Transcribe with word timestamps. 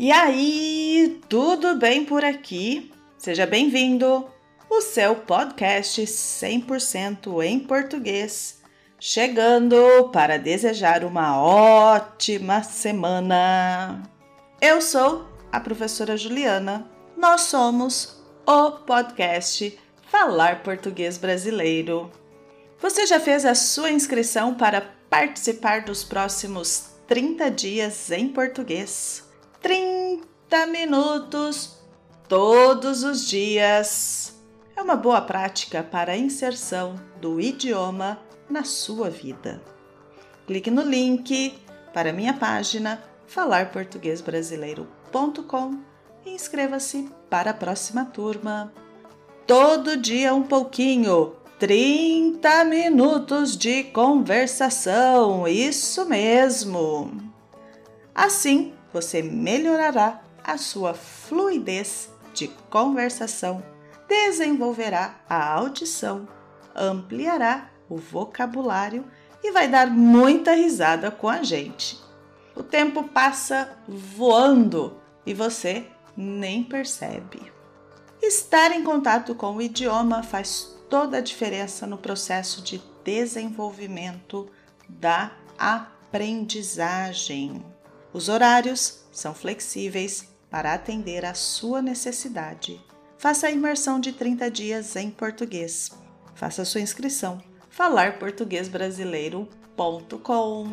E 0.00 0.12
aí, 0.12 1.20
tudo 1.28 1.74
bem 1.74 2.04
por 2.04 2.24
aqui? 2.24 2.92
Seja 3.18 3.44
bem-vindo! 3.44 4.28
O 4.70 4.80
seu 4.80 5.16
podcast 5.16 6.00
100% 6.00 7.42
em 7.42 7.58
português, 7.58 8.62
chegando 9.00 10.08
para 10.12 10.38
desejar 10.38 11.02
uma 11.02 11.42
ótima 11.42 12.62
semana. 12.62 14.00
Eu 14.60 14.80
sou 14.80 15.26
a 15.50 15.58
professora 15.58 16.16
Juliana. 16.16 16.88
Nós 17.16 17.40
somos 17.40 18.22
o 18.46 18.70
podcast 18.70 19.76
Falar 20.08 20.62
Português 20.62 21.18
Brasileiro. 21.18 22.08
Você 22.80 23.04
já 23.04 23.18
fez 23.18 23.44
a 23.44 23.56
sua 23.56 23.90
inscrição 23.90 24.54
para 24.54 24.80
participar 25.10 25.82
dos 25.82 26.04
próximos 26.04 26.90
30 27.08 27.50
dias 27.50 28.12
em 28.12 28.28
português? 28.28 29.27
30 29.60 30.66
minutos 30.68 31.78
todos 32.28 33.02
os 33.02 33.26
dias. 33.26 34.40
É 34.76 34.82
uma 34.82 34.94
boa 34.94 35.20
prática 35.20 35.82
para 35.82 36.12
a 36.12 36.16
inserção 36.16 36.94
do 37.20 37.40
idioma 37.40 38.20
na 38.48 38.62
sua 38.62 39.10
vida. 39.10 39.60
Clique 40.46 40.70
no 40.70 40.82
link 40.82 41.58
para 41.92 42.12
minha 42.12 42.34
página 42.34 43.02
falarportuguesbrasileiro.com 43.26 45.80
e 46.24 46.30
inscreva-se 46.30 47.10
para 47.28 47.50
a 47.50 47.54
próxima 47.54 48.04
turma. 48.04 48.72
Todo 49.46 49.96
dia 49.96 50.32
um 50.32 50.44
pouquinho, 50.44 51.34
30 51.58 52.64
minutos 52.64 53.56
de 53.56 53.82
conversação, 53.84 55.48
isso 55.48 56.06
mesmo. 56.06 57.10
Assim, 58.14 58.77
você 58.92 59.22
melhorará 59.22 60.22
a 60.42 60.56
sua 60.56 60.94
fluidez 60.94 62.10
de 62.32 62.48
conversação, 62.70 63.62
desenvolverá 64.08 65.16
a 65.28 65.52
audição, 65.52 66.26
ampliará 66.74 67.70
o 67.88 67.96
vocabulário 67.96 69.04
e 69.42 69.50
vai 69.52 69.68
dar 69.68 69.88
muita 69.88 70.54
risada 70.54 71.10
com 71.10 71.28
a 71.28 71.42
gente. 71.42 71.98
O 72.54 72.62
tempo 72.62 73.04
passa 73.04 73.76
voando 73.86 74.98
e 75.24 75.34
você 75.34 75.86
nem 76.16 76.64
percebe. 76.64 77.52
Estar 78.20 78.72
em 78.72 78.82
contato 78.82 79.34
com 79.34 79.56
o 79.56 79.62
idioma 79.62 80.22
faz 80.22 80.76
toda 80.90 81.16
a 81.18 81.22
diferença 81.22 81.86
no 81.86 81.98
processo 81.98 82.62
de 82.62 82.82
desenvolvimento 83.04 84.50
da 84.88 85.30
aprendizagem. 85.56 87.64
Os 88.18 88.28
horários 88.28 89.00
são 89.12 89.32
flexíveis 89.32 90.28
para 90.50 90.74
atender 90.74 91.24
à 91.24 91.34
sua 91.34 91.80
necessidade. 91.80 92.84
Faça 93.16 93.46
a 93.46 93.50
imersão 93.52 94.00
de 94.00 94.10
30 94.10 94.50
dias 94.50 94.96
em 94.96 95.08
português. 95.08 95.92
Faça 96.34 96.64
sua 96.64 96.80
inscrição. 96.80 97.40
falarportuguesbrasileiro.com 97.70 100.66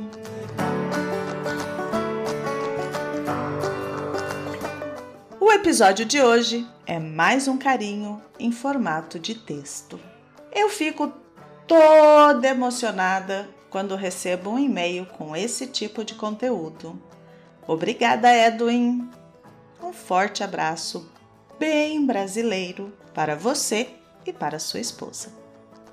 O 5.40 5.52
episódio 5.52 6.04
de 6.04 6.24
hoje 6.24 6.68
é 6.88 6.98
mais 6.98 7.48
um 7.48 7.59
carinho 7.59 8.20
em 8.40 8.52
formato 8.52 9.20
de 9.20 9.36
texto. 9.36 10.00
Eu 10.52 10.68
fico 10.68 11.14
toda 11.68 12.48
emocionada 12.48 13.48
quando 13.70 13.96
recebo 13.96 14.50
um 14.50 14.58
e-mail 14.58 15.06
com 15.06 15.36
esse 15.36 15.68
tipo 15.68 16.04
de 16.04 16.16
conteúdo. 16.16 17.00
Obrigada, 17.68 18.32
Edwin! 18.32 19.10
Um 19.82 19.92
forte 19.92 20.44
abraço 20.44 21.09
bem 21.59 22.06
brasileiro 22.06 22.94
para 23.14 23.36
você 23.36 23.90
e 24.26 24.34
para 24.34 24.59
sua 24.59 24.80
esposa. 24.80 25.34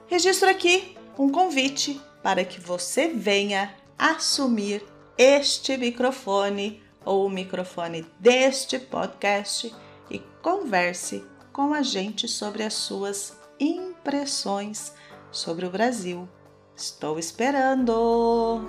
Registro 0.07 0.49
aqui 0.49 0.97
um 1.19 1.29
convite 1.29 2.01
para 2.23 2.45
que 2.45 2.61
você 2.61 3.09
venha 3.09 3.75
assumir 3.99 4.85
este 5.17 5.77
microfone 5.77 6.83
ou 7.05 7.27
o 7.27 7.31
microfone 7.31 8.07
deste 8.19 8.79
podcast 8.79 9.75
e 10.11 10.19
converse 10.41 11.25
com 11.53 11.75
a 11.75 11.83
gente 11.83 12.27
sobre 12.29 12.63
as 12.63 12.75
suas 12.75 13.37
impressões 13.59 14.93
sobre 15.31 15.67
o 15.67 15.71
Brasil. 15.71 16.29
Estou 16.77 17.19
esperando! 17.19 18.63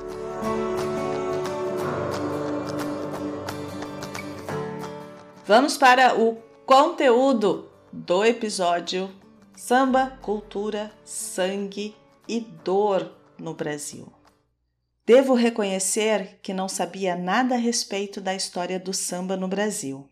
Vamos 5.46 5.78
para 5.78 6.18
o 6.18 6.38
conteúdo 6.66 7.70
do 7.92 8.24
episódio 8.24 9.14
Samba, 9.58 10.18
Cultura, 10.22 10.90
Sangue 11.04 11.94
e 12.26 12.40
Dor 12.40 13.14
no 13.38 13.54
Brasil. 13.54 14.08
Devo 15.06 15.34
reconhecer 15.34 16.40
que 16.42 16.54
não 16.54 16.70
sabia 16.70 17.18
nada 17.18 17.56
a 17.56 17.58
respeito 17.58 18.22
da 18.22 18.34
história 18.34 18.80
do 18.80 18.94
samba 18.94 19.36
no 19.36 19.50
Brasil. 19.50 20.10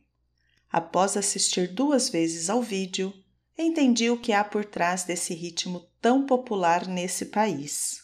Após 0.70 1.16
assistir 1.16 1.70
duas 1.70 2.10
vezes 2.10 2.50
ao 2.50 2.62
vídeo, 2.62 3.14
entendi 3.58 4.10
o 4.10 4.20
que 4.20 4.34
há 4.34 4.44
por 4.44 4.66
trás 4.66 5.06
desse 5.06 5.34
ritmo 5.34 5.88
tão 6.02 6.26
popular 6.26 6.86
nesse 6.86 7.28
país. 7.28 8.04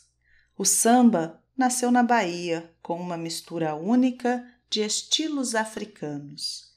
O 0.58 0.64
samba 0.64 1.44
nasceu 1.58 1.92
na 1.92 2.04
Bahia 2.04 2.74
com 2.82 2.98
uma 2.98 3.18
mistura 3.18 3.76
única 3.76 4.48
de 4.70 4.80
estilos 4.80 5.56
africanos 5.56 6.77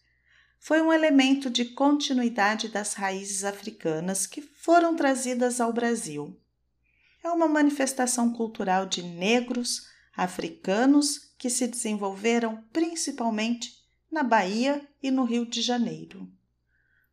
foi 0.61 0.83
um 0.83 0.93
elemento 0.93 1.49
de 1.49 1.65
continuidade 1.65 2.69
das 2.69 2.93
raízes 2.93 3.45
africanas 3.45 4.27
que 4.27 4.43
foram 4.43 4.95
trazidas 4.95 5.59
ao 5.59 5.73
Brasil. 5.73 6.39
É 7.25 7.31
uma 7.31 7.49
manifestação 7.49 8.31
cultural 8.31 8.85
de 8.85 9.03
negros 9.03 9.89
africanos 10.15 11.33
que 11.39 11.49
se 11.49 11.67
desenvolveram 11.67 12.63
principalmente 12.75 13.73
na 14.13 14.23
Bahia 14.23 14.87
e 15.03 15.11
no 15.11 15.25
Rio 15.25 15.47
de 15.47 15.63
Janeiro. 15.63 16.31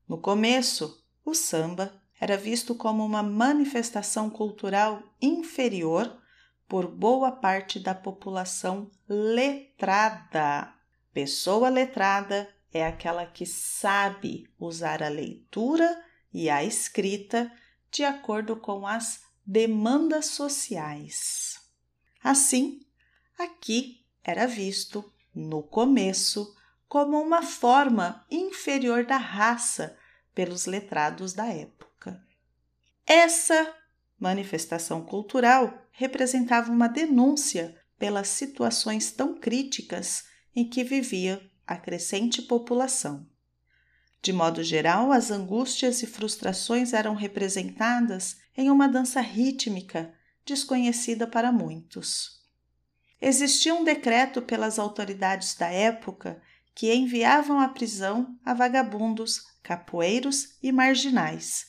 No 0.06 0.18
começo, 0.18 1.02
o 1.24 1.34
samba 1.34 2.02
era 2.20 2.36
visto 2.36 2.76
como 2.76 3.06
uma 3.06 3.24
manifestação 3.24 4.30
cultural 4.30 5.02
inferior 5.22 6.22
por 6.68 6.86
boa 6.86 7.32
parte 7.32 7.80
da 7.80 7.96
população 7.96 8.92
letrada. 9.08 10.74
Pessoa 11.14 11.70
letrada 11.70 12.57
é 12.74 12.86
aquela 12.86 13.26
que 13.26 13.46
sabe 13.46 14.50
usar 14.60 15.02
a 15.02 15.08
leitura 15.08 16.04
e 16.34 16.50
a 16.50 16.64
escrita 16.64 17.52
de 17.92 18.04
acordo 18.04 18.58
com 18.58 18.86
as 18.86 19.22
demandas 19.46 20.28
sociais. 20.28 21.56
Assim, 22.24 22.82
aqui 23.38 24.06
era 24.24 24.46
visto, 24.46 25.14
no 25.34 25.64
começo, 25.64 26.54
como 26.88 27.22
uma 27.22 27.42
forma 27.42 28.26
inferior 28.30 29.06
da 29.06 29.18
raça 29.18 29.98
pelos 30.34 30.66
letrados 30.66 31.34
da 31.34 31.48
época. 31.48 32.22
Essa 33.06 33.74
manifestação 34.20 35.04
cultural 35.04 35.88
representava 35.92 36.72
uma 36.72 36.88
denúncia 36.88 37.80
pelas 37.98 38.28
situações 38.28 39.12
tão 39.12 39.40
críticas 39.40 40.26
em 40.56 40.68
que 40.70 40.84
vivia 40.84 41.42
a 41.68 41.76
crescente 41.76 42.42
população. 42.42 43.28
De 44.22 44.34
modo 44.34 44.64
geral, 44.64 45.12
as 45.12 45.30
angústias 45.30 46.02
e 46.02 46.08
frustrações 46.08 46.94
eram 46.94 47.14
representadas 47.14 48.38
em 48.56 48.72
uma 48.72 48.88
dança 48.88 49.22
rítmica 49.22 50.14
desconhecida 50.46 51.28
para 51.28 51.52
muitos. 51.52 52.42
Existia 53.22 53.74
um 53.74 53.84
decreto 53.84 54.42
pelas 54.42 54.80
autoridades 54.80 55.56
da 55.56 55.68
época 55.68 56.42
que 56.74 56.94
enviavam 56.94 57.60
à 57.60 57.68
prisão 57.68 58.38
a 58.46 58.54
vagabundos, 58.54 59.42
capoeiros 59.62 60.58
e 60.62 60.72
marginais, 60.72 61.66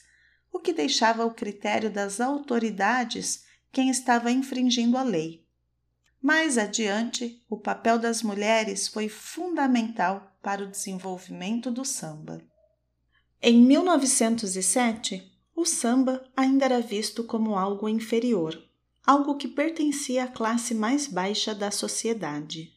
o 0.51 0.59
que 0.59 0.71
deixava 0.71 1.23
ao 1.23 1.33
critério 1.33 1.89
das 1.89 2.21
autoridades 2.21 3.43
quem 3.71 3.89
estava 3.89 4.31
infringindo 4.31 4.97
a 4.97 5.03
lei. 5.03 5.45
Mais 6.21 6.57
adiante, 6.57 7.41
o 7.49 7.55
papel 7.55 7.97
das 7.97 8.21
mulheres 8.21 8.89
foi 8.89 9.07
fundamental 9.07 10.35
para 10.41 10.63
o 10.63 10.67
desenvolvimento 10.67 11.71
do 11.71 11.85
samba. 11.85 12.41
Em 13.41 13.61
1907, 13.61 15.31
o 15.55 15.65
samba 15.65 16.29
ainda 16.35 16.65
era 16.65 16.81
visto 16.81 17.23
como 17.23 17.55
algo 17.55 17.87
inferior, 17.87 18.61
algo 19.05 19.37
que 19.37 19.47
pertencia 19.47 20.25
à 20.25 20.27
classe 20.27 20.75
mais 20.75 21.07
baixa 21.07 21.55
da 21.55 21.71
sociedade. 21.71 22.73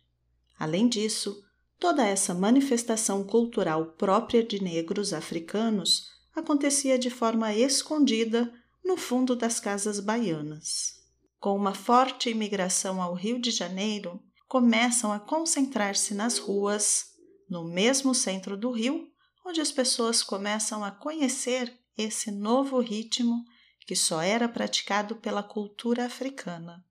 Além 0.56 0.88
disso, 0.88 1.42
toda 1.80 2.06
essa 2.06 2.32
manifestação 2.32 3.24
cultural 3.24 3.86
própria 3.98 4.44
de 4.44 4.62
negros 4.62 5.12
africanos 5.12 6.12
acontecia 6.32 6.96
de 6.96 7.10
forma 7.10 7.52
escondida 7.52 8.52
no 8.84 8.96
fundo 8.96 9.34
das 9.34 9.58
casas 9.58 9.98
baianas 9.98 11.01
com 11.42 11.56
uma 11.56 11.74
forte 11.74 12.30
imigração 12.30 13.02
ao 13.02 13.14
Rio 13.14 13.36
de 13.40 13.50
Janeiro, 13.50 14.22
começam 14.46 15.12
a 15.12 15.18
concentrar-se 15.18 16.14
nas 16.14 16.38
ruas, 16.38 17.06
no 17.50 17.64
mesmo 17.64 18.14
centro 18.14 18.56
do 18.56 18.70
Rio, 18.70 19.08
onde 19.44 19.60
as 19.60 19.72
pessoas 19.72 20.22
começam 20.22 20.84
a 20.84 20.92
conhecer 20.92 21.76
esse 21.98 22.30
novo 22.30 22.78
ritmo 22.78 23.44
que 23.84 23.96
só 23.96 24.22
era 24.22 24.48
praticado 24.48 25.16
pela 25.16 25.42
cultura 25.42 26.06
africana. 26.06 26.84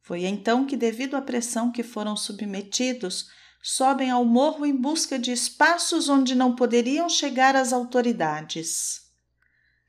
Foi 0.00 0.24
então 0.24 0.64
que, 0.64 0.74
devido 0.74 1.14
à 1.14 1.20
pressão 1.20 1.70
que 1.70 1.82
foram 1.82 2.16
submetidos, 2.16 3.28
sobem 3.62 4.10
ao 4.10 4.24
morro 4.24 4.64
em 4.64 4.74
busca 4.74 5.18
de 5.18 5.32
espaços 5.32 6.08
onde 6.08 6.34
não 6.34 6.56
poderiam 6.56 7.10
chegar 7.10 7.54
as 7.54 7.74
autoridades. 7.74 9.02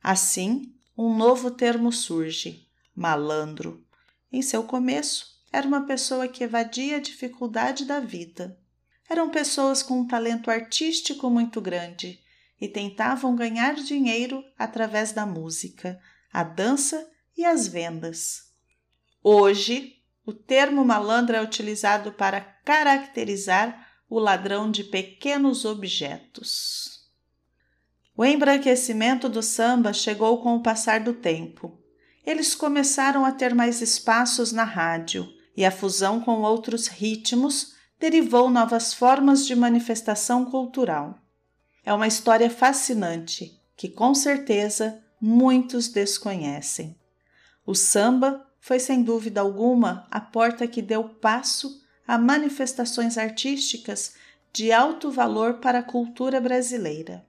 Assim, 0.04 0.76
um 0.98 1.16
novo 1.16 1.50
termo 1.50 1.90
surge: 1.90 2.68
malandro. 2.94 3.83
Em 4.34 4.42
seu 4.42 4.64
começo, 4.64 5.28
era 5.52 5.68
uma 5.68 5.86
pessoa 5.86 6.28
que 6.28 6.44
evadia 6.44 6.98
a 6.98 7.00
dificuldade 7.00 7.86
da 7.86 8.00
vida. 8.00 8.58
Eram 9.08 9.30
pessoas 9.30 9.84
com 9.84 10.00
um 10.00 10.08
talento 10.08 10.50
artístico 10.50 11.30
muito 11.30 11.62
grande 11.62 12.20
e 12.60 12.68
tentavam 12.68 13.36
ganhar 13.36 13.76
dinheiro 13.76 14.44
através 14.58 15.12
da 15.12 15.24
música, 15.24 16.00
a 16.32 16.44
dança 16.44 17.08
e 17.38 17.46
as 17.46 17.68
vendas. 17.68 18.52
Hoje, 19.24 19.98
o 20.26 20.34
termo 20.34 20.84
malandro 20.84 21.36
é 21.36 21.42
utilizado 21.42 22.12
para 22.14 22.42
caracterizar 22.42 23.88
o 24.10 24.18
ladrão 24.18 24.72
de 24.72 24.84
pequenos 24.84 25.64
objetos. 25.64 27.08
O 28.18 28.26
embranquecimento 28.26 29.30
do 29.30 29.44
samba 29.44 29.94
chegou 29.94 30.42
com 30.42 30.56
o 30.56 30.64
passar 30.64 31.02
do 31.02 31.14
tempo. 31.14 31.83
Eles 32.26 32.56
começaram 32.56 33.26
a 33.26 33.32
ter 33.32 33.54
mais 33.54 33.82
espaços 33.82 34.52
na 34.52 34.64
rádio 34.64 35.32
e 35.56 35.66
a 35.66 35.72
fusão 35.72 36.22
com 36.22 36.42
outros 36.42 36.88
ritmos 36.88 37.74
derivou 38.00 38.50
novas 38.50 38.94
formas 38.94 39.46
de 39.46 39.56
manifestação 39.56 40.46
cultural. 40.46 41.20
É 41.86 41.94
uma 41.94 42.08
história 42.08 42.50
fascinante 42.50 43.60
que, 43.76 43.90
com 43.90 44.16
certeza, 44.16 45.02
muitos 45.20 45.90
desconhecem. 45.90 46.98
O 47.66 47.76
samba 47.76 48.46
foi, 48.60 48.80
sem 48.80 49.04
dúvida 49.04 49.42
alguma, 49.42 50.08
a 50.10 50.22
porta 50.22 50.66
que 50.66 50.82
deu 50.82 51.04
passo 51.04 51.82
a 52.08 52.18
manifestações 52.18 53.18
artísticas 53.18 54.14
de 54.54 54.72
alto 54.72 55.12
valor 55.12 55.56
para 55.56 55.80
a 55.80 55.84
cultura 55.84 56.40
brasileira. 56.40 57.26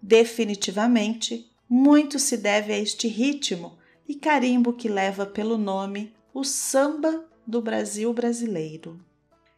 Definitivamente, 0.00 1.50
muito 1.68 2.18
se 2.18 2.36
deve 2.36 2.72
a 2.72 2.78
este 2.78 3.06
ritmo 3.06 3.78
e 4.10 4.14
carimbo 4.16 4.72
que 4.72 4.88
leva 4.88 5.24
pelo 5.24 5.56
nome 5.56 6.12
o 6.34 6.42
Samba 6.42 7.24
do 7.46 7.62
Brasil 7.62 8.12
Brasileiro, 8.12 8.98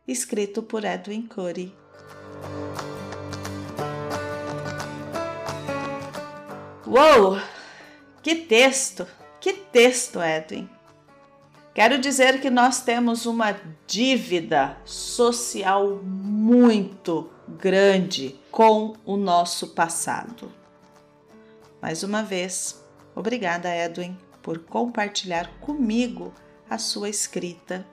escrito 0.07 0.63
por 0.63 0.85
Edwin 0.85 1.23
Curry. 1.23 1.75
Uou! 6.87 7.41
Que 8.23 8.35
texto! 8.35 9.07
Que 9.41 9.55
texto, 9.55 10.21
Edwin! 10.21 10.69
Quero 11.75 11.99
dizer 11.99 12.39
que 12.39 12.51
nós 12.51 12.83
temos 12.83 13.25
uma 13.25 13.57
dívida 13.87 14.77
social 14.85 15.97
muito 16.03 17.31
grande 17.49 18.39
com 18.51 18.93
o 19.07 19.17
nosso 19.17 19.69
passado. 19.69 20.53
Mais 21.81 22.03
uma 22.03 22.23
vez, 22.23 22.85
obrigada, 23.17 23.75
Edwin, 23.75 24.15
por 24.43 24.59
compartilhar 24.61 25.51
comigo 25.61 26.33
a 26.69 26.79
sua 26.79 27.09
escrita 27.09 27.87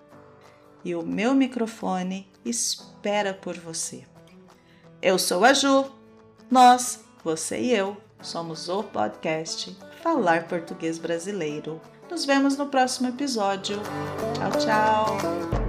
e 0.84 0.96
o 0.96 1.04
meu 1.04 1.34
microfone 1.34 2.31
espera 2.44 3.34
por 3.34 3.57
você. 3.57 4.04
Eu 5.01 5.19
sou 5.19 5.46
a 5.46 5.54
Ju, 5.54 5.92
nós, 6.50 7.04
você 7.24 7.60
e 7.60 7.72
eu 7.74 7.98
Somos 8.22 8.68
o 8.68 8.84
podcast 8.84 9.75
Falar 10.04 10.48
Português 10.48 10.98
Brasileiro. 10.98 11.80
Nos 12.12 12.25
vemos 12.25 12.57
no 12.57 12.68
próximo 12.68 13.07
episódio. 13.07 13.80
Tchau, 14.36 14.51
tchau! 14.60 15.69